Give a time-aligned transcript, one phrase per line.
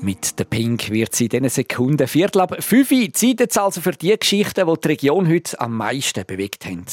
[0.00, 3.12] Mit der Pink wird sie in diesen Sekunden Viertel ab 5 Uhr.
[3.12, 6.84] Zeit jetzt also für die Geschichten, die die Region heute am meisten bewegt haben.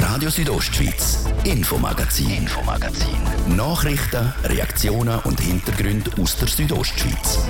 [0.00, 3.18] Radio Südostschweiz, Infomagazin, Infomagazin.
[3.56, 7.40] Nachrichten, Reaktionen und Hintergründe aus der Südostschweiz.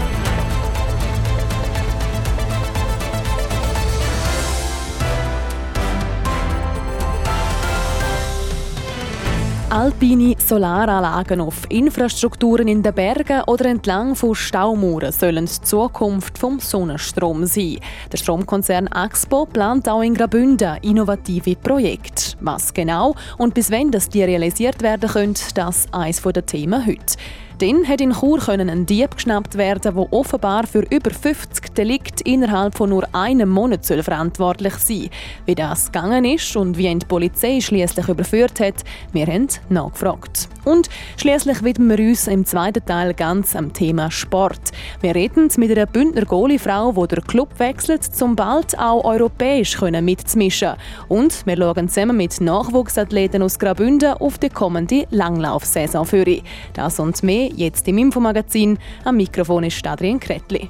[9.70, 16.58] Alpine Solaranlagen auf Infrastrukturen in den Bergen oder entlang von Staumauern sollen die Zukunft vom
[16.58, 17.78] Sonnenstrom sein.
[18.10, 22.34] Der Stromkonzern Axpo plant auch in Graubünden innovative Projekte.
[22.40, 26.86] Was genau und bis wann das die realisiert werden können, das ist eines der Themen
[26.86, 27.16] heute.
[27.58, 32.76] Dann hat in Chur ein Dieb geschnappt werden, der offenbar für über 50 Delikte innerhalb
[32.76, 35.10] von nur einem Monat soll verantwortlich sein
[35.44, 40.48] Wie das gegangen ist und wie ihn die Polizei schließlich überführt hat, wir haben nachgefragt.
[40.64, 44.60] Und schließlich widmen wir uns im zweiten Teil ganz am Thema Sport.
[45.00, 50.74] Wir reden mit einer Bündner Goalie-Frau, die den Club wechselt, um bald auch europäisch mitzumischen.
[51.08, 56.26] Und wir schauen zusammen mit Nachwuchsathleten aus Graubünden auf die kommende Langlaufsaison für.
[56.74, 58.78] Das und mehr jetzt im Infomagazin.
[59.04, 60.68] Am Mikrofon ist Adrian Kretli.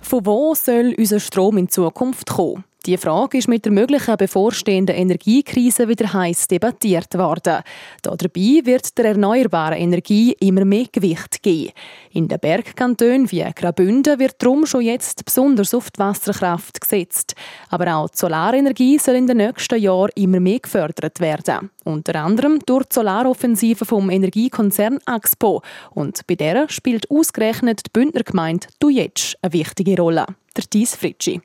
[0.00, 2.64] Von wo soll unser Strom in Zukunft kommen?
[2.86, 7.62] Die Frage ist mit der möglichen bevorstehenden Energiekrise wieder heiß debattiert worden.
[8.00, 11.72] Dabei wird der erneuerbaren Energie immer mehr Gewicht geben.
[12.12, 17.34] In den Bergkantonen wie Graubünden wird darum schon jetzt besonders auf die Wasserkraft gesetzt.
[17.68, 21.68] Aber auch die Solarenergie soll in den nächsten Jahren immer mehr gefördert werden.
[21.84, 25.60] Unter anderem durch die Solaroffensive vom Energiekonzern Axpo.
[25.90, 30.24] Und bei der spielt ausgerechnet die Bündner Gemeinde Dujetsch eine wichtige Rolle.
[30.56, 31.42] Der Thies Fritschi.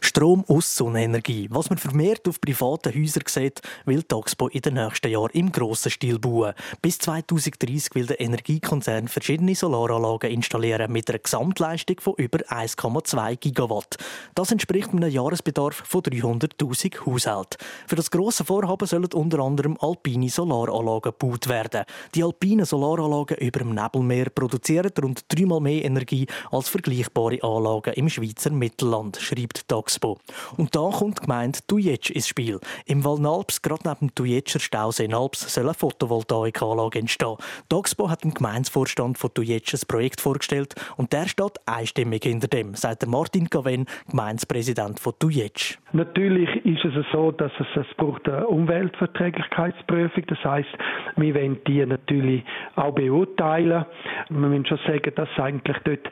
[0.00, 1.48] Strom aus Sonnenenergie.
[1.50, 5.90] Was man vermehrt auf privaten Häusern sieht, will Taxpo in den nächsten Jahren im grossen
[5.90, 6.54] Stil bauen.
[6.80, 13.96] Bis 2030 will der Energiekonzern verschiedene Solaranlagen installieren mit einer Gesamtleistung von über 1,2 Gigawatt.
[14.34, 17.58] Das entspricht einem Jahresbedarf von 300.000 Haushalten.
[17.86, 21.84] Für das grosse Vorhaben sollen unter anderem alpine Solaranlagen gebaut werden.
[22.14, 28.08] Die alpinen Solaranlagen über dem Nebelmeer produzieren rund dreimal mehr Energie als vergleichbare Anlagen im
[28.08, 29.87] Schweizer Mittelland, schreibt Taxpo.
[29.88, 30.18] Expo.
[30.58, 32.60] Und da kommt die Gemeinde Tujetsch ins Spiel.
[32.84, 37.36] Im Wallnalps, gerade neben dem Tujetscher Stausee in Alps, soll eine Photovoltaikanlage entstehen.
[37.72, 42.48] Die Expo hat dem Gemeindevorstand von Tujetsch ein Projekt vorgestellt und der steht einstimmig hinter
[42.48, 45.78] dem, sagt Martin Gaven, Gemeindepräsident von Tujetsch.
[45.92, 50.24] Natürlich ist es so, dass es, es braucht eine Umweltverträglichkeitsprüfung.
[50.26, 50.68] Das heißt,
[51.16, 52.44] wir wollen die natürlich
[52.76, 53.86] auch beurteilen.
[54.28, 56.10] Wir müssen schon sagen, dass eigentlich dort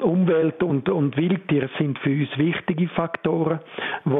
[0.00, 3.60] Umwelt und, und Wildtiere sind für uns wichtige Faktoren,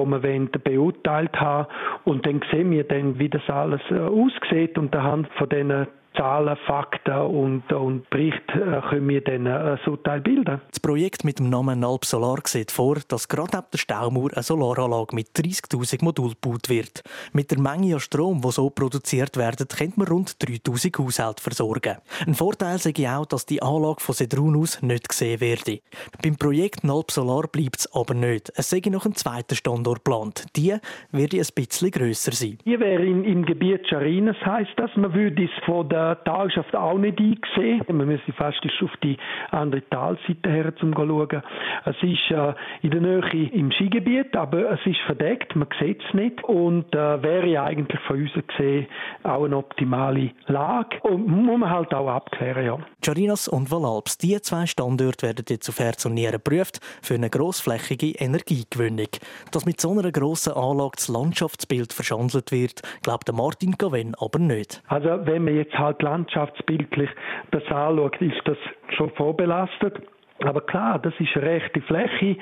[0.09, 0.23] wir
[0.59, 1.67] beurteilt haben.
[2.05, 4.79] Und dann sehen wir dann, wie das alles äh, aussieht.
[4.79, 5.87] Und anhand von diesen
[6.17, 10.61] Zahlen, Fakten und, und Berichte äh, können wir dann äh, ein Urteil bilden.
[10.69, 14.43] Das Projekt mit dem Namen Alp Solar sieht vor, dass gerade neben der Staumauer eine
[14.43, 17.03] Solaranlage mit 30.000 Modulen gebaut wird.
[17.33, 21.99] Mit der Menge an Strom, die so produziert wird, könnte man rund 3.000 Haushalte versorgen.
[22.27, 25.81] Ein Vorteil sei auch, dass die Anlage von Sedrun aus nicht gesehen werde.
[26.23, 28.53] Beim Projekt Alp Solar bleibt es aber nicht.
[28.57, 30.47] Es sei noch ein zweiter Standort geplant.
[30.57, 30.75] Die
[31.13, 32.59] werde ein bisschen grösser sein.
[32.65, 34.91] Hier wäre im Gebiet Charines, heisst das.
[34.97, 37.85] Man würde es von der äh, Talschaft auch nicht eingesehen.
[37.89, 39.17] Man müsste fast auf die
[39.51, 41.43] andere Talseite her zum schauen.
[41.85, 46.15] Es ist äh, in der Nähe im Skigebiet, aber es ist verdeckt, man sieht es
[46.15, 48.87] nicht und äh, wäre eigentlich von uns gesehen
[49.23, 52.79] auch eine optimale Lage und muss man halt auch abklären, ja.
[53.05, 57.31] Charinas und Valalps, die zwei Standorte werden jetzt auf Herz und Nieren geprüft für eine
[57.31, 59.09] grossflächige Energiegewinnung.
[59.53, 64.83] Dass mit so einer grossen Anlage das Landschaftsbild verschandelt wird, glaubt Martin Gaven aber nicht.
[64.89, 67.11] Also wenn man jetzt halt halt landschaftsbildlich
[67.51, 68.59] das anschaut, ist das
[68.97, 70.01] schon vorbelastet.
[70.43, 72.37] Aber klar, das ist eine rechte Fläche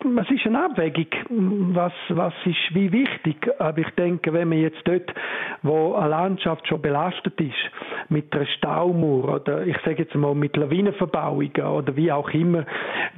[0.00, 3.48] es ist eine Abwägung, was, was ist wie wichtig.
[3.58, 5.12] Aber ich denke, wenn man jetzt dort,
[5.62, 7.54] wo eine Landschaft schon belastet ist,
[8.08, 12.64] mit einer Staumauer oder ich sage jetzt mal mit Lawinenverbauungen oder wie auch immer,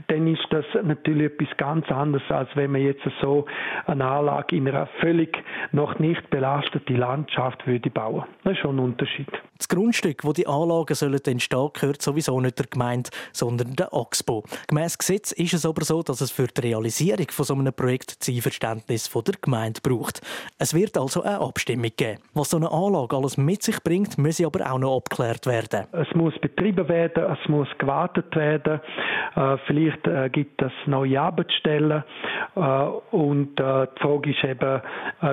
[0.06, 3.46] dann ist das natürlich etwas ganz anderes, als wenn man jetzt so
[3.86, 5.36] eine Anlage in einer völlig
[5.72, 8.24] noch nicht belasteten Landschaft würde bauen.
[8.44, 9.28] Das ist schon ein Unterschied.
[9.58, 14.44] Das Grundstück, wo die Anlagen sollen entstehen, gehört sowieso nicht der Gemeinde, sondern der AXPO.
[14.68, 18.20] Gemäss Gesetz ist es aber so, dass es für die Realisierung von so einem Projekt
[18.20, 20.20] das Einverständnis von der Gemeinde braucht.
[20.58, 22.20] Es wird also eine Abstimmung geben.
[22.34, 25.86] Was so eine Anlage alles mit sich bringt, muss aber auch noch abgeklärt werden.
[25.92, 28.80] Es muss betrieben werden, es muss gewartet werden.
[29.34, 32.04] Äh, vielleicht äh, gibt es neue Arbeitsstellen.
[32.54, 32.60] Äh,
[33.10, 34.80] und die Frage ist eben,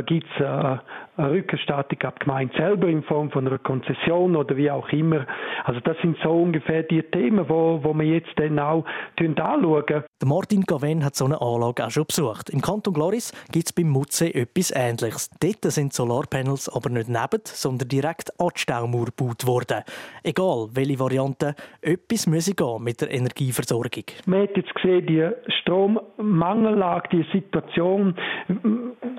[0.06, 0.80] gibt es
[1.18, 5.26] eine Rückerstattung ab Gemeinde selber in Form von einer Konzession oder wie auch immer.
[5.64, 8.86] Also das sind so ungefähr die Themen, wo, wo wir jetzt dann auch
[9.20, 10.04] anschauen.
[10.22, 12.50] Der Martin Gaven hat so eine Anlage auch schon besucht.
[12.50, 15.30] Im Kanton Gloris gibt es beim Mutze etwas Ähnliches.
[15.40, 19.84] Dort sind Solarpanels aber nicht neben, sondern direkt an die Staumauer gebaut worden.
[20.24, 24.04] Egal, welche Variante, etwas müsse gehen mit der Energieversorgung.
[24.26, 25.30] Man hat jetzt gesehen, die
[25.62, 28.16] Strommangellage, die Situation,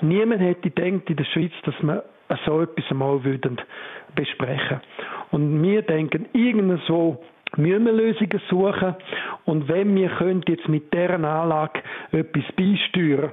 [0.02, 2.04] niemand hätte gedacht in der Schweiz, dass wir
[2.44, 3.60] so etwas einmal würden
[4.14, 4.80] besprechen
[5.30, 7.22] Und wir denken, irgendwo
[7.56, 8.96] müssen wir Lösungen suchen.
[9.44, 13.30] Und wenn wir können jetzt mit deren Anlage etwas beisteuern,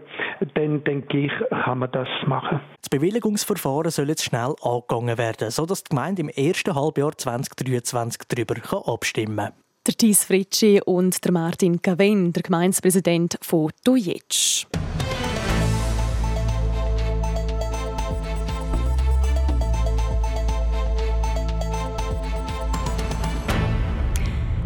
[0.54, 2.60] dann denke ich, kann man das machen.
[2.82, 8.56] Das Bewilligungsverfahren soll jetzt schnell angegangen werden, sodass die Gemeinde im ersten Halbjahr 2023 darüber
[8.88, 9.54] abstimmen kann.
[9.88, 14.66] Der Thies Fritschi und der Martin Gaven, der Gemeindepräsident von Dujetsch.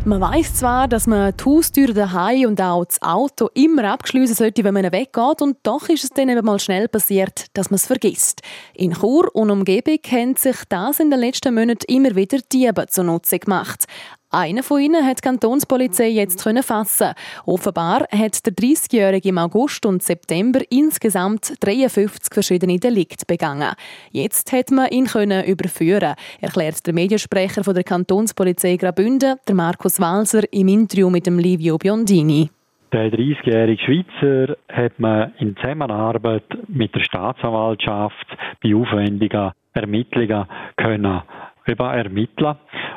[0.08, 4.64] Man weiß zwar, dass man die Haustür daheim und auch das Auto immer abschließen sollte,
[4.64, 7.88] wenn man weggeht, und doch ist es dann eben mal schnell passiert, dass man es
[7.88, 8.42] vergisst.
[8.74, 13.38] In Chur und Umgebung haben sich das in den letzten Monaten immer wieder Diebe zunutze
[13.38, 13.84] gemacht.
[14.30, 17.14] Einen von ihnen hat die Kantonspolizei jetzt fassen.
[17.46, 23.72] Offenbar hat der 30-Jährige im August und September insgesamt 53 verschiedene Delikte begangen.
[24.12, 25.08] Jetzt hat man ihn
[25.48, 31.40] überführen, erklärt der Mediensprecher von der Kantonspolizei Graubünden, der Markus Walser, im Interview mit dem
[31.40, 32.50] Livio Biondini.
[32.92, 38.28] Der 30-jährige Schweizer hat man in Zusammenarbeit mit der Staatsanwaltschaft
[38.62, 40.46] bei aufwendigen Ermittlungen
[40.76, 41.22] können
[41.66, 42.56] ermitteln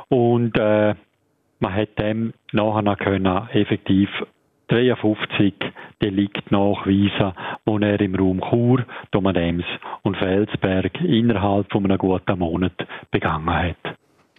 [0.08, 0.94] und äh,
[1.60, 4.08] man hat dem nachher können effektiv
[4.68, 5.54] 53
[6.00, 7.32] Delikte nachweisen,
[7.66, 9.64] die er im Raum Chur, Domanems
[10.02, 13.96] und Felsberg innerhalb von einem guten Monat begangen hat.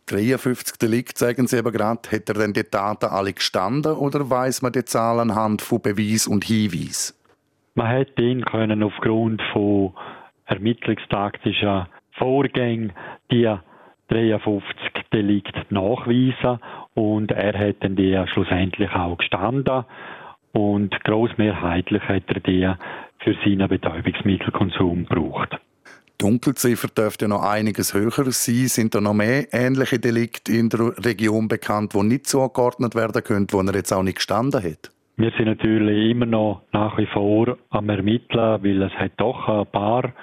[0.07, 4.61] 53 Delikte, sagen Sie aber gerade, hat er denn die Taten alle gestanden oder weiß
[4.61, 7.17] man die Zahlen anhand von Beweis und Hinweis?
[7.75, 9.93] Man hat ihn können aufgrund von
[10.45, 11.85] ermittlungstaktischen
[12.17, 12.93] Vorgängen
[13.31, 13.53] die
[14.11, 16.59] 53 Delikte nachweisen
[16.93, 19.85] und er hat dann die schlussendlich auch gestanden
[20.51, 22.71] und großmehrheitlich hat er die
[23.19, 25.57] für seinen Betäubungsmittelkonsum gebraucht.
[26.21, 28.67] Die Dunkelziffer dürfte noch einiges höher sein.
[28.67, 33.47] Sind da noch mehr ähnliche Delikte in der Region bekannt, die nicht zugeordnet werden können,
[33.49, 34.91] wo er jetzt auch nicht gestanden hat?
[35.17, 39.65] Wir sind natürlich immer noch nach wie vor am Ermitteln, weil es hat doch ein
[39.67, 40.13] paar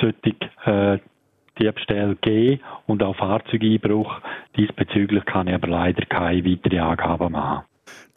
[0.00, 0.34] solche
[0.64, 0.98] äh,
[1.58, 4.20] Diebstähle gegeben und auch Fahrzeugeinbruch.
[4.56, 7.64] Diesbezüglich kann ich aber leider keine weitere Angaben machen.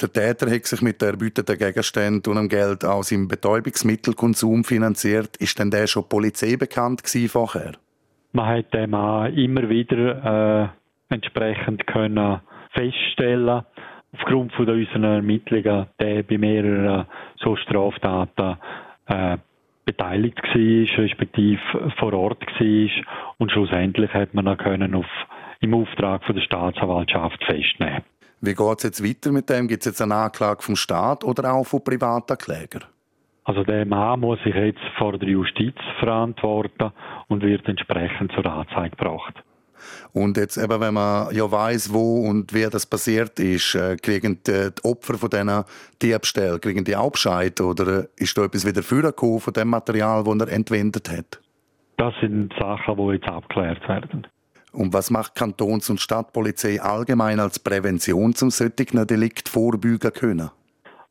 [0.02, 5.38] Der Täter hat sich mit der erbeuteten Gegenständen und dem Geld aus im Betäubungsmittelkonsum finanziert.
[5.38, 7.74] Ist denn der schon Polizei bekannt gewesen vorher?
[8.34, 10.72] Man hat den Mann immer wieder
[11.10, 12.42] äh, entsprechend können
[12.72, 13.64] feststellen
[14.14, 17.06] aufgrund von unseren Ermittlungen, der bei mehreren
[17.38, 18.58] so Straftaten
[19.08, 19.38] äh,
[19.86, 21.62] beteiligt war, respektive
[21.98, 22.90] vor Ort war.
[23.38, 25.06] Und schlussendlich hat man dann können auf,
[25.62, 28.04] im Auftrag von der Staatsanwaltschaft festnehmen.
[28.42, 29.68] Wie geht es jetzt weiter mit dem?
[29.68, 32.84] Gibt es jetzt eine Anklage vom Staat oder auch von privaten Klägern?
[33.44, 36.92] Also der Mann muss sich jetzt vor der Justiz verantworten
[37.28, 39.36] und wird entsprechend zur Anzeige gebracht.
[40.13, 44.39] Und jetzt eben, wenn man ja weiß, wo und wie das passiert ist, äh, kriegen
[44.46, 45.63] die, Opfer von diesen
[46.01, 50.24] Diebstählen, kriegen die auch Bescheid oder äh, ist da etwas wieder vorgekommen von dem Material,
[50.24, 51.39] das er entwendet hat?
[51.98, 54.27] Das sind Sachen, die jetzt abgeklärt werden.
[54.72, 60.51] Und was macht Kantons- und Stadtpolizei allgemein als Prävention zum solchen Delikt vorbeugen können?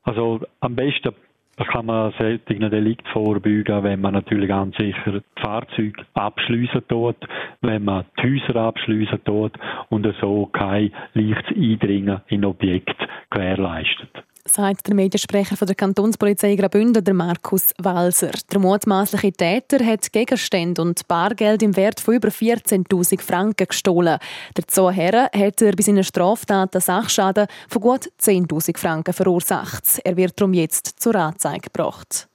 [0.02, 1.14] Also am besten
[1.56, 7.16] da kann man solchen Delikt vorbeugen, wenn man natürlich ganz sicher die Fahrzeuge abschliessen tut,
[7.61, 9.52] wenn man die Häuser abschliessen tut
[9.88, 17.03] und so kein leichtes Eindringen in Objekte gewährleistet sagt der Mediensprecher von der Kantonspolizei Graubünden,
[17.03, 18.33] der Markus Walser.
[18.53, 24.19] Der mutmaßliche Täter hat Gegenstände und Bargeld im Wert von über 14.000 Franken gestohlen.
[24.57, 30.01] Der Herren hat er bei seinen Straftaten Sachschaden von gut 10.000 Franken verursacht.
[30.05, 32.29] Er wird darum jetzt zur Anzeige gebracht.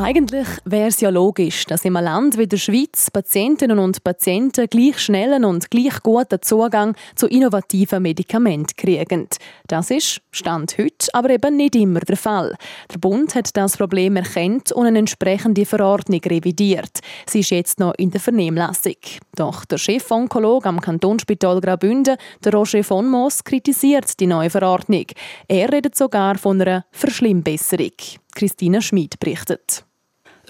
[0.00, 5.00] Eigentlich wäre es ja logisch, dass im Land wie der Schweiz Patientinnen und Patienten gleich
[5.00, 9.26] schnellen und gleich guten Zugang zu innovativen Medikamenten kriegen.
[9.66, 12.54] Das ist, Stand heute, aber eben nicht immer der Fall.
[12.94, 17.00] Der Bund hat das Problem erkannt und eine entsprechende Verordnung revidiert.
[17.26, 18.94] Sie ist jetzt noch in der Vernehmlassung.
[19.34, 25.06] Doch der Chefonkologe am Kantonsspital Graubünden, der Roger von Moos, kritisiert die neue Verordnung.
[25.48, 27.90] Er redet sogar von einer Verschlimmbesserung.
[28.32, 29.87] Christina Schmid berichtet.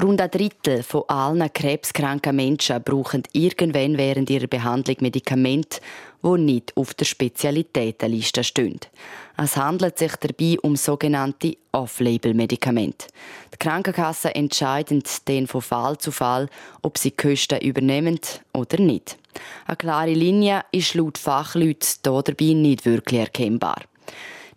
[0.00, 5.80] Rund ein Drittel von allen krebskranken Menschen brauchen irgendwann während ihrer Behandlung Medikamente,
[6.22, 8.78] die nicht auf der Spezialitätenliste stehen.
[9.36, 13.08] Es handelt sich dabei um sogenannte Off-Label-Medikamente.
[13.52, 16.48] Die Krankenkassen entscheiden dann von Fall zu Fall,
[16.82, 18.20] ob sie Kosten übernehmen
[18.52, 19.18] oder nicht.
[19.66, 23.82] Eine klare Linie ist laut Fachleuten dabei nicht wirklich erkennbar.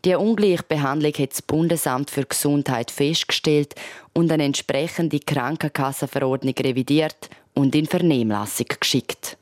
[0.03, 3.75] Die Ungleichbehandlung hat das Bundesamt für Gesundheit festgestellt
[4.13, 9.37] und eine entsprechende Krankenkassenverordnung revidiert und in Vernehmlassung geschickt.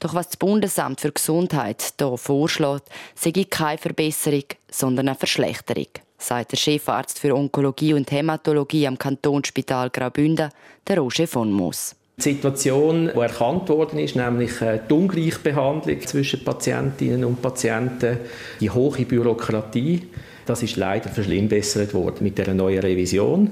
[0.00, 5.88] Doch was das Bundesamt für Gesundheit hier vorschlägt, sei keine Verbesserung, sondern eine Verschlechterung,
[6.18, 10.50] sagt der Chefarzt für Onkologie und Hämatologie am Kantonsspital Graubünden,
[10.88, 11.96] der Roger von Moos.
[12.18, 18.18] Die Situation, die erkannt worden ist, nämlich äh, die Ungleichbehandlung zwischen Patientinnen und Patienten,
[18.60, 20.02] die hohe Bürokratie,
[20.44, 23.50] das ist leider verschlimmbessert worden mit der neuen Revision.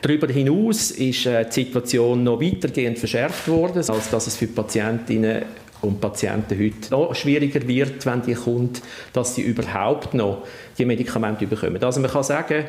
[0.00, 5.42] Darüber hinaus ist äh, die Situation noch weitergehend verschärft worden, als dass es für Patientinnen
[5.82, 10.44] und Patienten heute noch schwieriger wird, wenn die kommt, dass sie überhaupt noch
[10.78, 11.82] die Medikamente bekommen.
[11.82, 12.64] Also man kann sagen,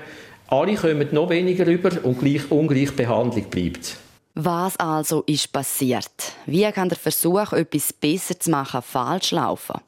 [0.48, 3.98] alle kommen noch weniger über und gleich ungleich Behandlung bleibt.
[4.36, 6.34] Was also ist passiert?
[6.46, 9.82] Wie kann der Versuch, etwas besser zu machen, falsch laufen?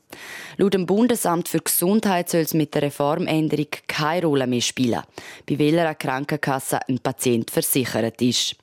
[0.57, 5.03] Laut dem Bundesamt für Gesundheit soll es mit der Reformänderung keine Rolle mehr spielen,
[5.47, 8.55] bei welcher Krankenkasse ein Patient versichert ist.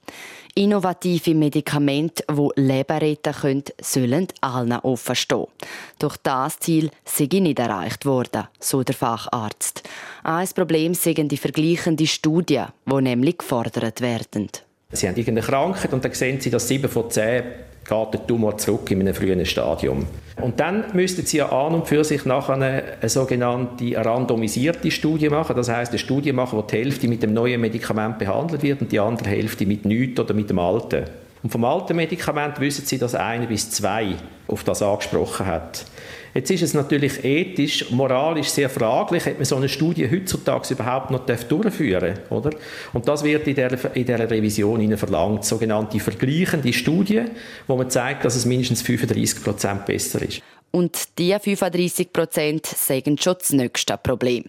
[0.54, 5.46] Innovative Medikamente, die Leben retten können, sollen allen offen stehen.
[6.00, 9.88] Doch das Ziel sei nicht erreicht worden, so der Facharzt.
[10.24, 14.50] Ein Problem seien die vergleichenden Studien, die nämlich gefordert werden.
[14.90, 17.42] Sie haben irgendeine Krankheit und dann sehen Sie, dass 7 von 10
[17.84, 20.06] geht der Tumor zurück in einem frühen Stadium.
[20.40, 25.56] Und dann müssten Sie ja an und für sich nachher eine, sogenannte randomisierte Studie machen.
[25.56, 28.90] Das heißt, eine Studie machen, wo die Hälfte mit dem neuen Medikament behandelt wird und
[28.90, 31.04] die andere Hälfte mit nichts oder mit dem alten.
[31.42, 34.14] Und vom alten Medikament wissen Sie, dass eine bis zwei
[34.46, 35.84] auf das angesprochen hat.
[36.34, 41.10] Jetzt ist es natürlich ethisch, moralisch sehr fraglich, ob man so eine Studie heutzutage überhaupt
[41.10, 42.50] noch durchführen darf, oder?
[42.92, 47.22] Und das wird in der, in der Revision Ihnen verlangt, sogenannte vergleichende Studie,
[47.66, 50.42] wo man zeigt, dass es mindestens 35 Prozent besser ist.
[50.70, 54.44] Und die 35 Prozent sagen schon das nächste Problem.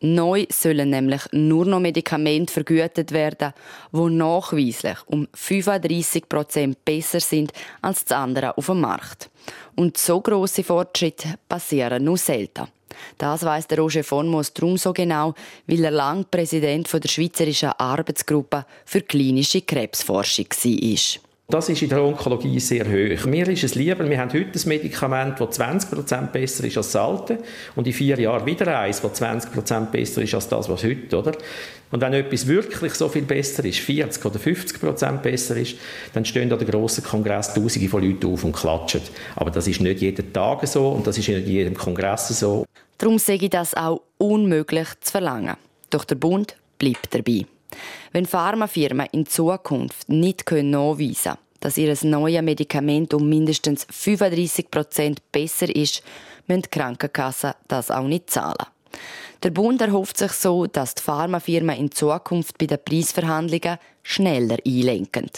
[0.00, 3.52] Neu sollen nämlich nur noch Medikamente vergütet werden,
[3.92, 9.28] die nachweislich um 35 Prozent besser sind als das andere auf dem Markt.
[9.74, 12.68] Und so große Fortschritte passieren nur selten.
[13.18, 15.34] Das weiss der Roger von Moos darum so genau,
[15.66, 21.25] weil er lang Präsident der Schweizerischen Arbeitsgruppe für klinische Krebsforschung war.
[21.48, 23.24] Das ist in der Onkologie sehr hoch.
[23.26, 26.96] Mir ist es lieber, wir haben heute ein Medikament, das 20% besser ist als das
[26.96, 27.38] alte
[27.76, 31.32] und in vier Jahren wieder eins, das 20% besser ist als das, was heute, oder?
[31.92, 35.76] Und wenn etwas wirklich so viel besser ist, 40 oder 50% besser ist,
[36.14, 39.02] dann stehen an der grossen Kongress Tausende von Leuten auf und klatschen.
[39.36, 42.66] Aber das ist nicht jeden Tag so und das ist nicht in jedem Kongress so.
[42.98, 45.54] Darum sage ich das auch unmöglich zu verlangen.
[45.90, 47.46] Doch der Bund bleibt dabei.
[48.12, 55.32] Wenn Pharmafirmen in Zukunft nicht nachweisen können, dass ihr neues Medikament um mindestens 35 Prozent
[55.32, 56.02] besser ist,
[56.46, 58.66] müssen die Krankenkassen das auch nicht zahlen.
[59.42, 65.30] Der Bund erhofft sich so, dass die Pharmafirmen in Zukunft bei den Preisverhandlungen schneller einlenken.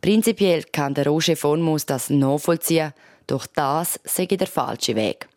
[0.00, 2.92] Prinzipiell kann der Roger von das nachvollziehen,
[3.26, 5.28] doch das sei der falsche Weg.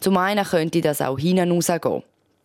[0.00, 2.02] Zum einen könnte das auch hinausgehen.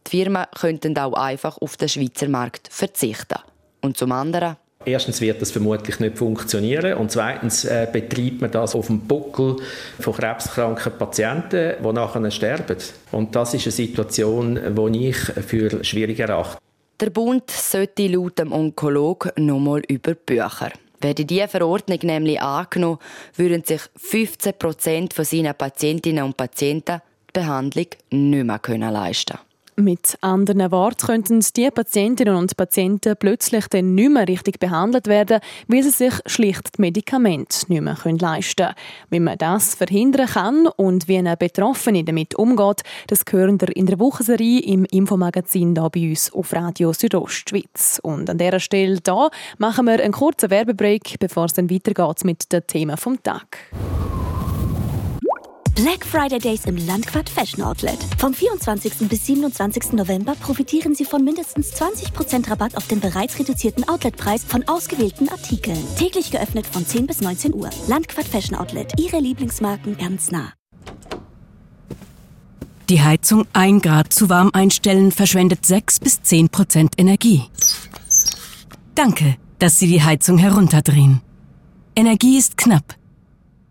[0.08, 3.40] Die Firmen könnten auch einfach auf den Schweizer Markt verzichten.
[3.82, 8.76] Und zum anderen Erstens wird das vermutlich nicht funktionieren und zweitens äh, betreibt man das
[8.76, 9.56] auf dem Buckel
[10.00, 12.78] von krebskranken Patienten, die nachher sterben.
[13.12, 16.58] Und das ist eine Situation, die ich für schwierig erachte.
[17.00, 20.72] Der Bund sollte laut dem Onkolog nochmal über Bücher.
[21.00, 23.00] Werde diese Verordnung nämlich angenommen,
[23.36, 29.53] würden sich 15 Prozent von seinen Patientinnen und Patienten die Behandlung nicht mehr leisten können.
[29.76, 35.40] Mit anderen Worten könnten die Patientinnen und Patienten plötzlich dann nicht mehr richtig behandelt werden,
[35.68, 38.76] weil sie sich schlicht die Medikamente nicht mehr leisten können.
[39.10, 43.88] Wie man das verhindern kann und wie eine Betroffene damit umgeht, das hören wir in
[43.88, 48.00] der Wochenserie im Infomagazin hier bei uns auf Radio Südostschweiz.
[48.04, 52.52] Und an dieser Stelle hier machen wir einen kurzen Werbebreak, bevor es dann weitergeht mit
[52.54, 53.58] den Themen vom Tag.
[55.76, 57.98] Black Friday Days im Landquart Fashion Outlet.
[58.20, 59.10] Vom 24.
[59.10, 59.94] bis 27.
[59.94, 65.78] November profitieren Sie von mindestens 20% Rabatt auf den bereits reduzierten Outletpreis von ausgewählten Artikeln.
[65.98, 67.72] Täglich geöffnet von 10 bis 19 Uhr.
[67.88, 68.94] Landquart Fashion Outlet.
[69.00, 70.54] Ihre Lieblingsmarken ganz nah.
[72.90, 77.46] Die Heizung 1 Grad zu warm einstellen verschwendet 6 bis 10% Energie.
[78.94, 81.22] Danke, dass Sie die Heizung herunterdrehen.
[81.96, 82.96] Energie ist knapp.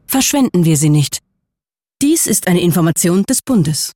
[0.07, 1.22] Verschwenden wir sie nicht.
[2.03, 3.93] Dies ist eine Information des Bundes.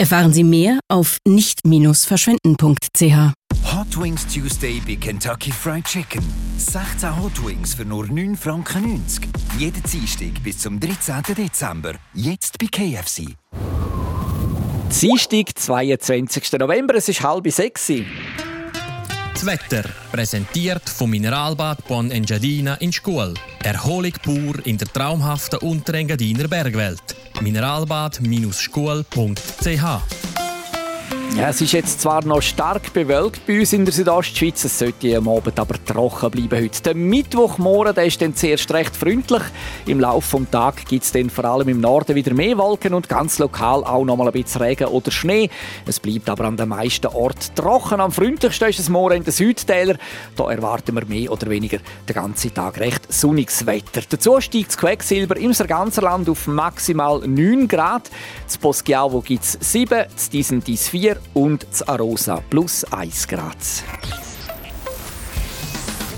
[0.00, 3.34] Erfahren Sie mehr auf nicht-verschwenden.ch.
[3.74, 6.24] Hot Wings Tuesday bei Kentucky Fried Chicken.
[6.56, 9.04] 16 Hot Wings für nur 9,90 Franken.
[9.58, 11.34] Jeden Dienstag bis zum 13.
[11.36, 11.96] Dezember.
[12.14, 13.36] Jetzt bei KFC.
[14.98, 16.52] Dienstag, 22.
[16.58, 17.92] November, es ist halb sechs.
[19.36, 23.34] Das Wetter, präsentiert vom Mineralbad Bon Engadina in Schkuhl.
[23.62, 27.14] Erholung pur in der traumhaften Unterengadiner Bergwelt.
[27.42, 29.82] Mineralbad-schkuhl.ch
[31.36, 35.14] ja, es ist jetzt zwar noch stark bewölkt bei uns in der Südostschweiz, es sollte
[35.16, 36.82] am Abend aber trocken bleiben heute.
[36.82, 39.42] Der Mittwochmorgen der ist dann zuerst recht freundlich.
[39.84, 43.10] Im Laufe des Tages gibt es dann vor allem im Norden wieder mehr Wolken und
[43.10, 45.50] ganz lokal auch noch mal ein bisschen Regen oder Schnee.
[45.84, 48.00] Es bleibt aber an den meisten Orten trocken.
[48.00, 49.98] Am freundlichsten ist es morgen in den Südtälern.
[50.36, 51.78] Da erwarten wir mehr oder weniger
[52.08, 54.00] den ganzen Tag recht sonniges Wetter.
[54.08, 58.10] Dazu steigt das Quecksilber im ganzen Land auf maximal 9 Grad.
[58.46, 63.56] Das Poschiavo gibt es 7, das Diesen dies 4 und das Arosa plus 1 Grad.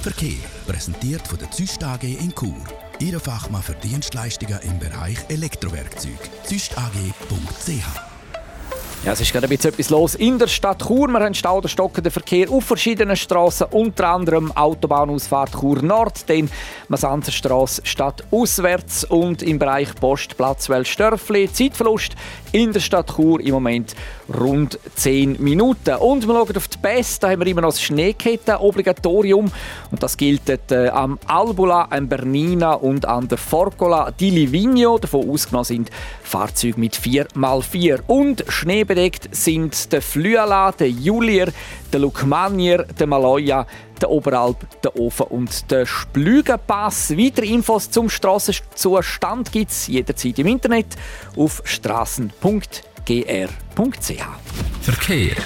[0.02, 2.56] Verkehr präsentiert von der Züst AG in Chur.
[2.98, 6.18] Ihre Fachmann für Dienstleistungen im Bereich Elektrowerkzeug.
[6.44, 8.17] züstag.ch
[9.04, 11.08] ja, es ist gerade ein bisschen etwas los in der Stadt Chur.
[11.08, 16.50] Wir haben Stau oder stockenden Verkehr auf verschiedenen Straßen, unter anderem Autobahnausfahrt Chur Nord, dann
[16.88, 21.50] Masanzerstraße Stadt auswärts und im Bereich Postplatz Welsdörfli.
[21.52, 22.16] Zeitverlust
[22.52, 23.94] in der Stadt Chur im Moment
[24.36, 25.94] rund 10 Minuten.
[25.96, 29.50] Und wir schauen auf die Best, da haben wir immer noch das Schneeketten-Obligatorium
[29.90, 34.98] und das gilt äh, am Albula, am Bernina und an der Forcola di Livigno.
[34.98, 35.90] Davon ausgenommen sind
[36.22, 41.52] Fahrzeuge mit 4x4 und Schnee bedeckt sind der Fluala, der Julier,
[41.92, 43.66] der Lukmanier, der Maloja,
[44.00, 47.16] der Oberalp, der Ofen und der Splügenpass.
[47.16, 50.96] Weitere Infos zum Strassenzustand gibt es jederzeit im Internet
[51.36, 52.32] auf strassen.gr.ch.
[54.80, 55.36] Verkehr.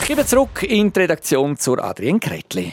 [0.00, 2.72] Ich gebe zurück in die Redaktion zur Adrienne Kretli.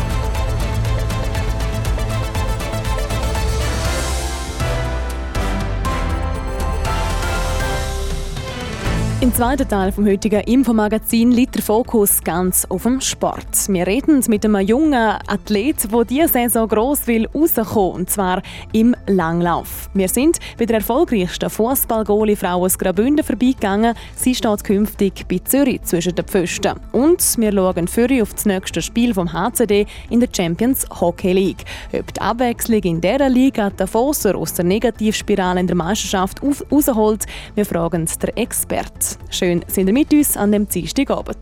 [9.21, 13.67] Im zweiten Teil vom heutigen Infomagazin liegt der Fokus ganz auf dem Sport.
[13.67, 18.41] Wir reden mit einem jungen Athlet, der diese Saison gross will rauskommen, und zwar
[18.73, 19.91] im Langlauf.
[19.93, 23.93] Wir sind bei der erfolgreichsten Fußballgoalie-Frau aus Graubünden vorbeigegangen.
[24.15, 26.79] Sie steht künftig bei Zürich zwischen den Pfosten.
[26.91, 31.63] Und wir schauen für auf das nächste Spiel vom HCD in der Champions Hockey League.
[31.93, 37.27] Ob die Abwechslung in dieser Liga der Fosser aus der Negativspirale in der Meisterschaft rausholt,
[37.53, 39.10] wir fragen den Experten.
[39.29, 41.37] Schön sind ihr mit uns an dem Dienstagabend.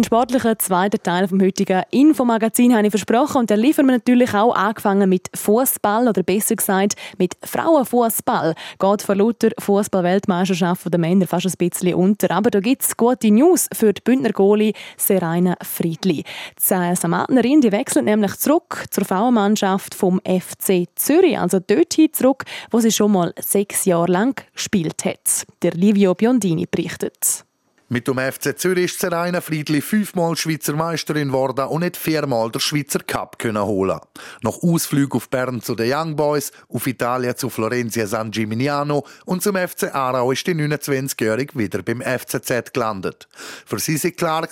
[0.00, 4.32] Ein sportlicher zweiter Teil vom heutigen Infomagazin habe ich versprochen und da liefern wir natürlich
[4.32, 8.54] auch angefangen mit Fußball oder besser gesagt mit Frauenfußball.
[8.78, 12.30] Geht vor lauter Fußball-Weltmeisterschaft der Männer fast ein bisschen unter.
[12.30, 16.24] Aber da gibt es gute News für die Bündner Goalie Seraina Friedli.
[16.56, 22.80] Die Samatnerin die wechselt nämlich zurück zur Frauenmannschaft vom FC Zürich, also dorthin zurück, wo
[22.80, 25.44] sie schon mal sechs Jahre lang gespielt hat.
[25.60, 27.44] Der Livio Biondini berichtet.
[27.92, 32.60] Mit dem FC Zürich ist Seraina Friedli fünfmal Schweizer Meisterin geworden und hat viermal den
[32.60, 33.98] Schweizer Cup können holen.
[34.42, 39.42] Nach Ausflügen auf Bern zu den Young Boys, auf Italien zu Florencia San Gimignano und
[39.42, 43.26] zum FC Aarau ist die 29-Jährige wieder beim FCZ gelandet.
[43.66, 44.48] Für sie war klar,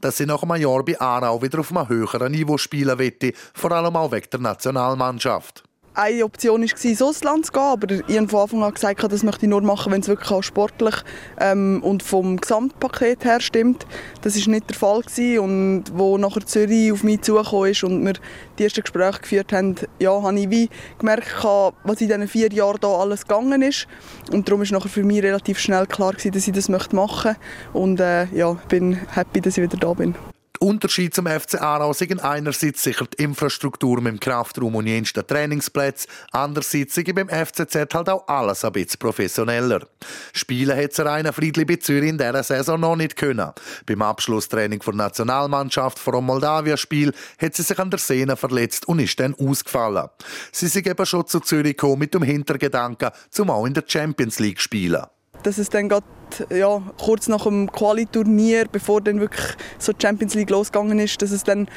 [0.00, 3.70] dass sie nach einem Jahr bei Aarau wieder auf einem höheren Niveau spielen wette, vor
[3.70, 5.67] allem auch wegen der Nationalmannschaft.
[5.98, 9.24] Eine Option war, ins Ausland zu gehen, aber ich habe von Anfang an gesagt, das
[9.24, 10.94] möchte ich nur machen, wenn es wirklich auch sportlich
[11.40, 13.84] ähm, und vom Gesamtpaket her stimmt.
[14.22, 15.40] Das war nicht der Fall gewesen.
[15.40, 18.12] und wo nachher Zürich auf mich zugekommen ist und wir
[18.58, 22.78] die ersten Gespräche geführt haben, ja, habe ich wie gemerkt, was in diesen vier Jahren
[22.80, 23.88] da alles gegangen ist
[24.30, 27.36] und darum ist nachher für mich relativ schnell klar gewesen, dass ich das machen möchte
[27.72, 30.14] und äh, ja, bin happy, dass ich wieder da bin.
[30.60, 36.10] Unterschied zum FC Aarau sind einerseits sicher die Infrastruktur mit dem Kraftraum und jensten Trainingsplätzen,
[36.32, 39.86] andererseits sind beim FCZ halt auch alles ein bisschen professioneller.
[40.32, 43.52] Spielen hat Rainer Friedli bei Zürich in dieser Saison noch nicht können.
[43.86, 48.98] Beim Abschlusstraining der Nationalmannschaft vor dem Moldawia-Spiel hat sie sich an der Sehne verletzt und
[48.98, 50.08] ist dann ausgefallen.
[50.50, 54.38] Sie sind eben schon zu Zürich gekommen mit dem Hintergedanken, zum auch in der Champions
[54.38, 55.04] League spielen
[55.42, 56.04] dass es dann grad,
[56.50, 59.46] ja, kurz nach dem Quali-Turnier, bevor dann wirklich
[59.78, 61.68] so die Champions League losgegangen ist, dass es dann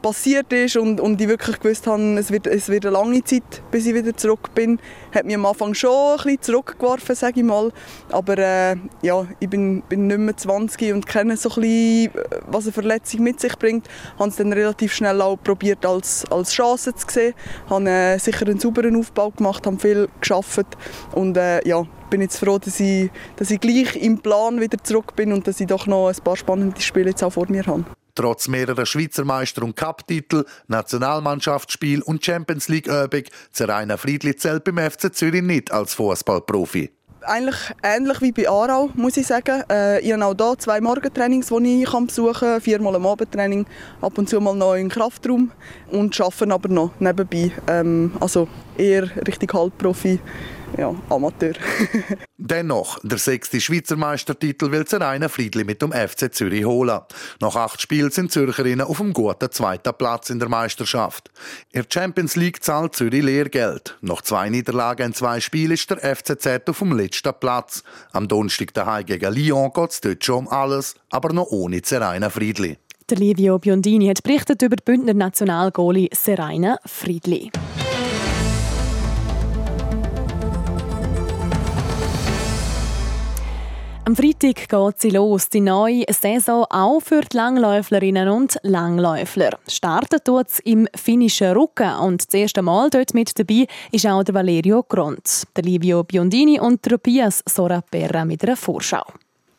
[0.00, 3.62] passiert ist und, und ich wirklich gewusst habe, es wird, es wird eine lange Zeit,
[3.70, 4.78] bis ich wieder zurück bin,
[5.14, 7.70] hat mich am Anfang schon ein bisschen zurückgeworfen, sage ich mal.
[8.10, 12.10] Aber äh, ja, ich bin, bin nicht mehr 20 und kenne so ein bisschen,
[12.46, 13.86] was eine Verletzung mit sich bringt.
[13.86, 17.34] Ich habe es dann relativ schnell auch probiert als, als Chance zu sehen.
[17.66, 20.66] Ich habe äh, sicher einen sauberen Aufbau gemacht, habe viel geschafft
[21.12, 25.16] und äh, ja, bin jetzt froh, dass ich, dass ich gleich im Plan wieder zurück
[25.16, 27.84] bin und dass ich doch noch ein paar spannende Spiele jetzt auch vor mir habe.
[28.14, 35.14] Trotz mehrerer Schweizer Meister- und Cup-Titel, Nationalmannschaftsspiel und Champions League-Übung zerreiner Friedli zählt beim FC
[35.14, 36.90] Zürich nicht als Fußballprofi.
[37.22, 39.62] Eigentlich ähnlich wie bei Aarau, muss ich sagen.
[39.70, 43.66] Äh, ich habe auch hier zwei Morgentrainings, die ich besuchen kann, viermal ein Abendtraining,
[44.00, 45.52] ab und zu mal noch im Kraftraum
[45.90, 47.52] und arbeite aber noch nebenbei.
[47.68, 50.18] Ähm, also eher richtig Halbprofi
[50.76, 51.52] ja, Amateur.
[52.38, 57.00] Dennoch, der sechste Schweizer Meistertitel will Zeraina Friedli mit dem FC Zürich holen.
[57.40, 61.30] Nach acht Spielen sind Zürcherinnen auf dem guten zweiten Platz in der Meisterschaft.
[61.72, 63.96] In der Champions League zahlt Zürich Lehrgeld.
[64.00, 67.82] Nach zwei Niederlagen in zwei Spielen ist der FCZ auf dem letzten Platz.
[68.12, 72.30] Am Donnerstag daheim gegen Lyon geht es dort schon um alles, aber noch ohne Zeraina
[72.30, 72.78] Friedli.
[73.10, 77.50] Der Livio Biondini hat berichtet über die Bündner Nationalgoalie Seraina Friedli.
[84.06, 89.58] Am Freitag geht sie los, die neue Saison auch für die Langläuflerinnen und Langläufler.
[89.68, 94.34] Startet tut im finnischen Rücken und das erste Mal dort mit dabei ist auch der
[94.34, 99.04] Valerio Gront, der Livio Biondini und der Tobias Soraperra mit einer Vorschau.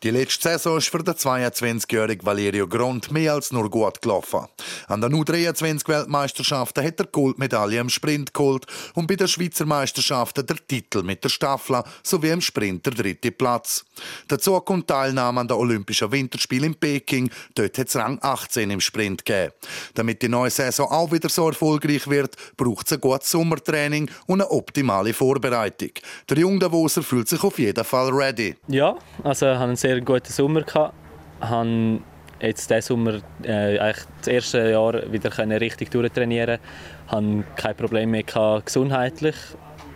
[0.04, 4.48] Die letzte Saison ist für den 22-jährigen Valerio Grond mehr als nur gut gelaufen.
[4.88, 10.56] An den U23-Weltmeisterschaften hat er Goldmedaille im Sprint geholt und bei den Schweizer Meisterschaften der
[10.68, 13.86] Titel mit der Staffel sowie im Sprint der dritte Platz.
[14.28, 17.30] Dazu kommt Teilnahme an den Olympischen Winterspielen in Peking.
[17.54, 19.54] Dort hat es Rang 18 im Sprint gegeben.
[19.94, 24.42] Damit die neue Saison auch wieder so erfolgreich wird, braucht es ein gutes Sommertraining und
[24.42, 25.92] eine optimale Vorbereitung.
[26.28, 28.56] Der junge Davoser fühlt sich auf jeden Fall ready.
[28.68, 30.93] Ja, also haben sehr sehr guten Sommer gehabt.
[31.41, 31.99] Habe
[32.39, 36.60] jetzt diesen Sommer äh, eigentlich das erste Jahr wieder richtig durchtrainieren.
[37.08, 39.36] Habe kein Problem mehr gehabt, gesundheitlich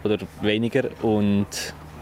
[0.04, 1.48] oder weniger und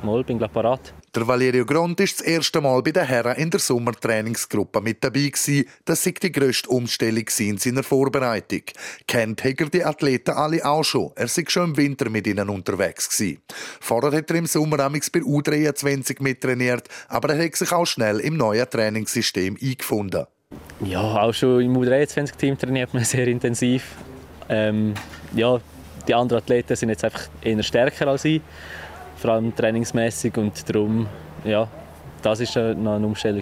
[0.01, 0.93] mal bin ich parat.
[1.15, 5.27] Der Valerio Grond ist das erste Mal bei den Herren in der Sommertrainingsgruppe mit dabei
[5.27, 5.65] gewesen.
[5.85, 8.63] Das war die grösste Umstellung in seiner Vorbereitung.
[9.05, 11.11] Kennt hat er die Athleten alle auch schon.
[11.13, 13.43] Er war schon im Winter mit ihnen unterwegs gewesen.
[13.79, 18.19] Vorher hat er im Sommer amix bei U23 mittrainiert, aber er hat sich auch schnell
[18.19, 20.25] im neuen Trainingssystem eingefunden.
[20.83, 23.83] Ja, auch schon im U23-Team trainiert man sehr intensiv.
[24.49, 24.95] Ähm,
[25.35, 25.59] ja,
[26.07, 28.41] die anderen Athleten sind jetzt einfach eher stärker als ich
[29.23, 31.07] vor allem trainingsmäßig und darum,
[31.45, 31.65] ja,
[32.21, 33.41] das war noch eine Umstellung.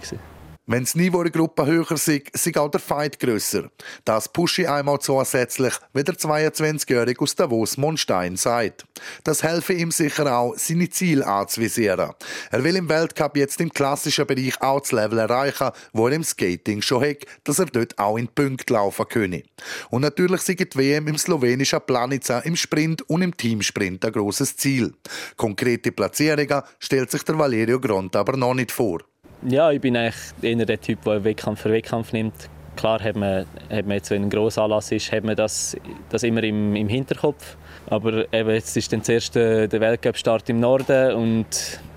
[0.71, 3.69] Wenn das Niveau der Gruppe höher ist, ist auch der Fight grösser.
[4.05, 8.85] Das pushe ich einmal zusätzlich, wie der 22-Jährige aus Davos Monstein sagt.
[9.25, 12.11] Das helfe ihm sicher auch, seine Ziele anzuvisieren.
[12.51, 16.23] Er will im Weltcup jetzt im klassischen Bereich auch das Level erreichen, wo er im
[16.23, 19.43] Skating schon hat, dass er dort auch in Punkt laufen könne.
[19.89, 24.55] Und natürlich sind die WM im slowenischen Planica im Sprint und im Teamsprint ein grosses
[24.55, 24.93] Ziel.
[25.35, 28.99] Konkrete Platzierungen stellt sich der Valerio Gront aber noch nicht vor.
[29.47, 32.49] Ja, ich bin eigentlich eher der Typ, der Wettkampf für Wettkampf nimmt.
[32.75, 35.75] Klar hat man, hat man jetzt, wenn ein grosser Anlass ist, hat man das,
[36.09, 37.57] das immer im, im Hinterkopf.
[37.87, 41.47] Aber eben jetzt ist dann zuerst der, der Weltcup-Start im Norden und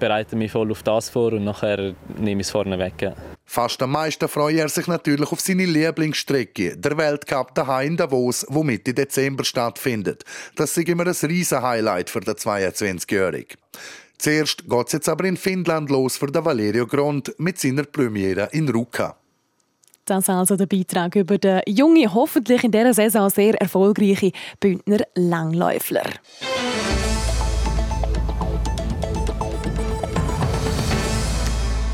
[0.00, 2.94] bereite mich voll auf das vor und nachher nehme ich es vorne weg.
[3.00, 3.14] Ja.
[3.44, 8.46] Fast am meisten freut er sich natürlich auf seine Lieblingsstrecke, der Weltcup daheim in Davos,
[8.48, 10.24] wo Mitte Dezember stattfindet.
[10.56, 13.58] Das ist immer ein riesen Highlight für den 22-Jährigen.
[14.24, 18.48] Zuerst geht es jetzt aber in Finnland los für den Valerio Grond mit seiner Premiere
[18.52, 19.18] in Ruka.
[20.06, 26.04] Das also der Beitrag über den junge, hoffentlich in dieser Saison sehr erfolgreichen Bündner Langläufler.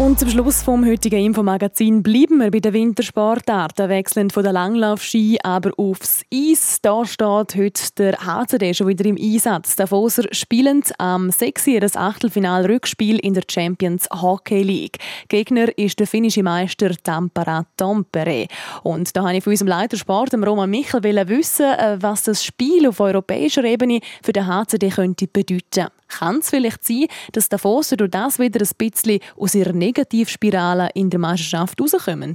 [0.00, 5.38] Und zum Schluss vom heutigen Infomagazin bleiben wir bei den Wintersportarten, wechseln von der Langlaufski
[5.42, 6.78] aber aufs Eis.
[6.80, 9.76] Da steht heute der HCD schon wieder im Einsatz.
[9.76, 11.66] Der Foser spielen am 6.
[11.80, 14.96] das Achtelfinal-Rückspiel in der Champions Hockey League.
[15.28, 18.46] Gegner ist der finnische Meister Tampere Tampere.
[18.82, 22.88] Und da habe ich von unserem Leiter Sport, Roman Michel, wissen, äh, was das Spiel
[22.88, 25.88] auf europäischer Ebene für den HCD könnte bedeuten.
[26.10, 30.90] Kann es vielleicht sein, dass der Foser durch das wieder ein bisschen aus ihrer Negativspirale
[30.94, 32.34] in der Meisterschaft rauskommen?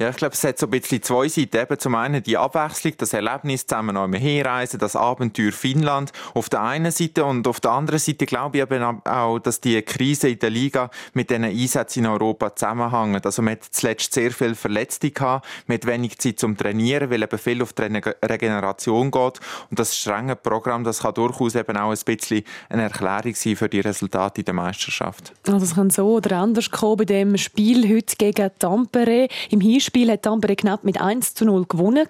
[0.00, 1.58] Ja, ich glaube, es hat so ein bisschen zwei Seiten.
[1.58, 6.62] Eben zum einen die Abwechslung, das Erlebnis zusammen noch herreisen, das Abenteuer Finnland auf der
[6.62, 10.38] einen Seite und auf der anderen Seite glaube ich eben auch, dass die Krise in
[10.38, 13.26] der Liga mit diesen Einsätzen in Europa zusammenhängt.
[13.26, 17.38] Also man hat zuletzt sehr viele Verletzte gehabt, mit wenig Zeit zum Trainieren, weil eben
[17.38, 21.98] viel auf die Regeneration geht und das strenge Programm, das kann durchaus eben auch ein
[22.06, 25.34] bisschen eine Erklärung sein für die Resultate in der Meisterschaft.
[25.46, 29.28] Also es kann so oder anders kommen bei dem Spiel heute gegen Tampere.
[29.50, 32.06] Im Hinspiel Spiel hat Tampere knapp mit 1 zu 0 gewonnen.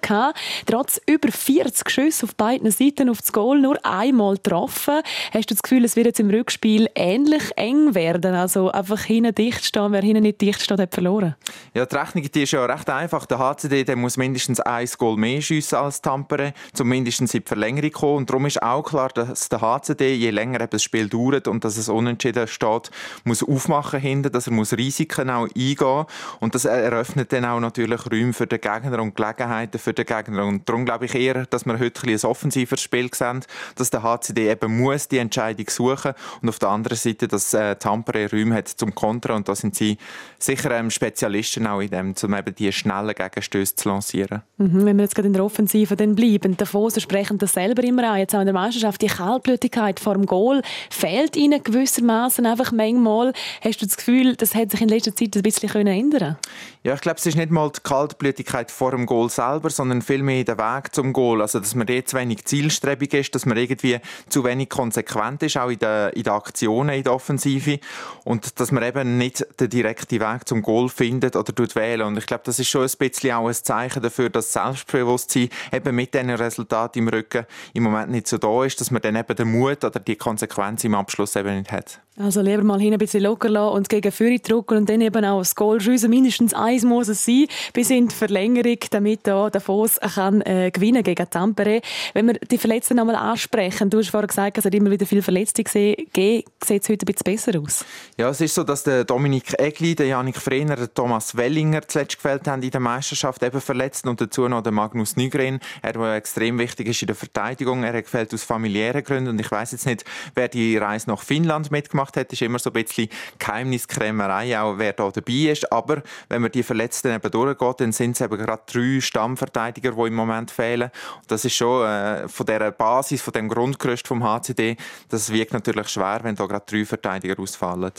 [0.67, 5.01] Trotz über 40 Schüsse auf beiden Seiten auf das Goal nur einmal getroffen.
[5.33, 8.35] Hast du das Gefühl, es wird jetzt im Rückspiel ähnlich eng werden?
[8.35, 11.35] Also einfach hinten dicht stehen, wer hinten nicht dicht steht, hat verloren.
[11.73, 13.25] Ja, die Rechnung die ist ja recht einfach.
[13.25, 17.91] Der HCD der muss mindestens ein Goal mehr schiessen als Tampere, zumindest in die Verlängerung
[17.91, 18.17] kommen.
[18.17, 21.77] Und darum ist auch klar, dass der HCD, je länger das Spiel dauert und dass
[21.77, 22.91] es unentschieden steht,
[23.23, 26.05] muss aufmachen hinten, dass er muss Risiken auch eingehen
[26.39, 30.05] und das eröffnet dann auch noch natürlich Räume für den Gegner und Gelegenheiten für den
[30.05, 30.45] Gegner.
[30.45, 33.41] Und darum glaube ich eher, dass wir heute ein, ein offensiveres Spiel sehen,
[33.75, 37.75] dass der HCD eben muss die Entscheidung suchen und auf der anderen Seite, dass äh,
[37.75, 39.97] Tampere Räume hat zum Kontern und da sind sie
[40.37, 44.41] sicher ähm, Spezialisten auch in dem, um eben die schnellen Gegenstöße zu lancieren.
[44.57, 47.83] Mhm, wenn wir jetzt gerade in der Offensive dann bleiben, der Foser sprechen das selber
[47.83, 52.45] immer an, jetzt auch in der Meisterschaft, die Kaltblütigkeit vor dem Goal fehlt ihnen gewissermaßen
[52.45, 53.33] einfach manchmal.
[53.61, 56.37] Hast du das Gefühl, das hat sich in letzter Zeit ein bisschen ändern können?
[56.83, 60.43] Ja, ich glaube, es ist nicht mal die Kaltblütigkeit vor dem Goal selber, sondern vielmehr
[60.43, 61.41] der Weg zum Goal.
[61.41, 65.57] Also, dass man dort zu wenig zielstrebig ist, dass man irgendwie zu wenig konsequent ist,
[65.57, 67.79] auch in den, in den Aktionen, in der Offensive.
[68.23, 72.07] Und dass man eben nicht den direkten Weg zum Goal findet oder wählen.
[72.07, 75.95] Und ich glaube, das ist schon ein bisschen auch ein Zeichen dafür, dass Selbstbewusstsein eben
[75.95, 79.35] mit diesen Resultaten im Rücken im Moment nicht so da ist, dass man dann eben
[79.35, 81.99] den Mut oder die Konsequenz im Abschluss eben nicht hat.
[82.17, 85.23] Also lieber mal hin ein bisschen locker lassen und gegen Führung drücken und dann eben
[85.23, 86.09] auch das Goal schiessen.
[86.09, 90.71] Mindestens eins muss es sein, bis in die Verlängerung, damit da der Foss kann, äh,
[90.71, 91.79] gewinnen gegen Tampere.
[92.13, 95.21] Wenn wir die Verletzten nochmal ansprechen, du hast vorhin gesagt, es hat immer wieder viele
[95.21, 96.43] Verletzte gegeben.
[96.61, 97.85] Sieht es heute ein bisschen besser aus?
[98.17, 102.17] Ja, es ist so, dass der Dominik Egli, der Janik Frehner, der Thomas Wellinger zuletzt
[102.17, 106.15] gefällt haben in der Meisterschaft, eben verletzt und dazu noch der Magnus Nygren, er, der
[106.15, 107.85] extrem wichtig ist in der Verteidigung.
[107.85, 110.03] Er gefällt aus familiären Gründen und ich weiß jetzt nicht,
[110.35, 113.09] wer die Reise nach Finnland mitgemacht hat, ist immer so ein bisschen
[113.39, 115.71] Geheimniskrämerei, auch wer da dabei ist.
[115.71, 120.07] Aber wenn man die Verletzten eben durchgeht, dann sind es eben gerade drei Stammverteidiger, die
[120.07, 120.91] im Moment fehlen.
[121.17, 124.77] Und das ist schon äh, von der Basis, von dem Grundgerüst vom HCD,
[125.09, 127.91] das wirkt natürlich schwer, wenn da gerade drei Verteidiger ausfallen.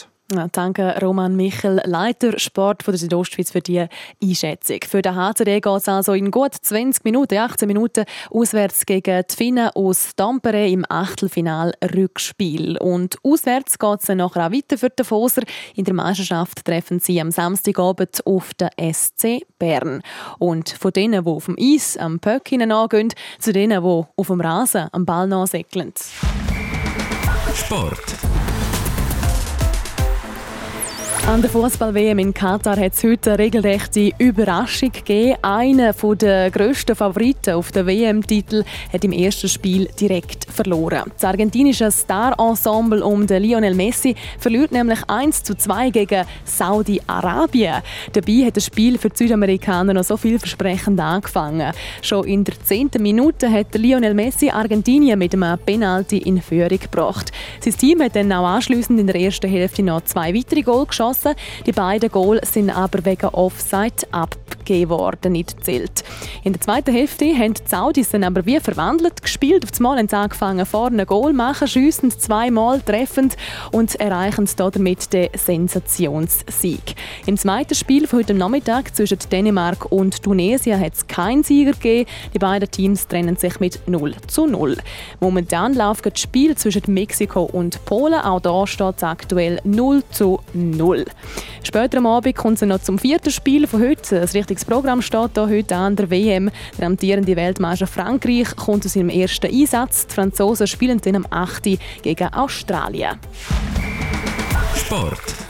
[0.52, 3.86] Danke Roman Michel, Leiter Sport von der Südostschweiz für die
[4.22, 4.78] Einschätzung.
[4.88, 9.34] Für den HCD geht es also in gut 20 Minuten, 18 Minuten auswärts gegen die
[9.34, 12.78] Finnen aus Tampere im Achtelfinal-Rückspiel.
[12.78, 15.42] Und auswärts geht es dann nachher auch weiter für den Foser.
[15.74, 20.02] In der Meisterschaft treffen sie am Samstagabend auf den SC Bern.
[20.38, 24.40] Und von denen, die auf dem Eis am Pöck angehen, zu denen, die auf dem
[24.40, 25.92] Rasen am Ball nachsäckeln.
[27.54, 28.41] Sport.
[31.24, 35.36] An der Fußball-WM in Katar hat es heute eine regelrechte Überraschung gegeben.
[35.40, 41.12] Einer der grössten Favoriten auf den WM-Titel hat im ersten Spiel direkt verloren.
[41.14, 47.82] Das argentinische Star-Ensemble um Lionel Messi verliert nämlich 1 zu 2 gegen Saudi-Arabien.
[48.12, 51.72] Dabei hat das Spiel für die Südamerikaner noch so vielversprechend angefangen.
[52.02, 57.30] Schon in der zehnten Minute hat Lionel Messi Argentinien mit einem Penalty in Führung gebracht.
[57.60, 61.11] Sein Team hat dann auch anschliessend in der ersten Hälfte noch zwei weitere Goal geschossen
[61.12, 61.34] geschossen.
[61.66, 66.04] Die beiden Goals sind aber wegen Offside abgegeben worden, nicht zählt.
[66.44, 69.64] In der zweiten Hälfte haben die Saudis dann aber wie verwandelt gespielt.
[69.64, 73.36] Auf einmal haben sie angefangen, vorne Goal machen, schiessen zweimal treffend
[73.70, 76.94] und erreichen damit den Sensationssieg.
[77.26, 82.08] Im zweiten Spiel von heute Nachmittag zwischen Dänemark und Tunesien hat es keinen Sieger gegeben.
[82.34, 84.76] Die beiden Teams trennen sich mit 0 zu 0.
[85.20, 88.20] Momentan läuft das Spiel zwischen Mexiko und Polen.
[88.20, 90.72] Auch da steht es aktuell 0 zu 0.
[90.82, 91.04] 0.
[91.62, 94.20] Später am Abend kommt es noch zum vierten Spiel von heute.
[94.20, 96.50] Ein richtiges Programm steht hier heute an der WM.
[96.78, 100.06] Der amtierende Weltmeister Frankreich kommt aus seinem ersten Einsatz.
[100.06, 101.78] Die Franzosen spielen dann am 8.
[102.02, 103.18] gegen Australien.
[104.76, 105.41] Sport.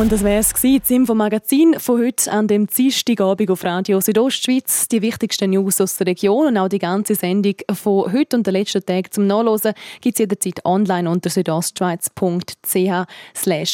[0.00, 4.88] Und das wäre es gewesen, das Infomagazin von heute an dem Dienstagabend auf Radio Südostschweiz.
[4.88, 8.54] Die wichtigsten News aus der Region und auch die ganze Sendung von heute und den
[8.54, 13.06] letzten Tag zum Nachlesen gibt es jederzeit online unter südostschweiz.ch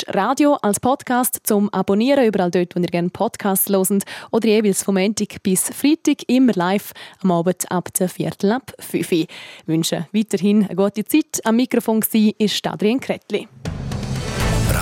[0.09, 4.97] radio als Podcast zum Abonnieren, überall dort, wo ihr gerne Podcasts loset oder jeweils vom
[4.97, 9.19] Montag bis Freitag immer live am Abend ab der Viertel ab 5 Uhr.
[9.19, 9.29] Ich
[9.67, 11.41] wünsche weiterhin eine gute Zeit.
[11.45, 13.47] Am Mikrofon war Adrian Kretli.